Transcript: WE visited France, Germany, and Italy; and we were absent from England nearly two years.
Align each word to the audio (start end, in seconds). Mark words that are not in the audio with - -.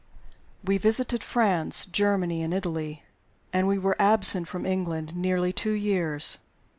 WE 0.63 0.79
visited 0.79 1.23
France, 1.23 1.85
Germany, 1.85 2.41
and 2.41 2.55
Italy; 2.55 3.03
and 3.53 3.67
we 3.67 3.77
were 3.77 3.95
absent 4.01 4.47
from 4.47 4.65
England 4.65 5.15
nearly 5.15 5.53
two 5.53 5.73
years. 5.73 6.39